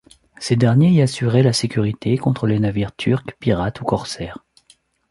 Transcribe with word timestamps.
Ces 0.39 0.55
derniers 0.55 0.89
y 0.89 1.01
assuraient 1.03 1.43
la 1.43 1.53
sécurité 1.53 2.17
contre 2.17 2.47
les 2.47 2.57
navires 2.59 2.95
turcs 2.95 3.35
pirates 3.39 3.81
ou 3.81 3.83
corsaires. 3.83 4.43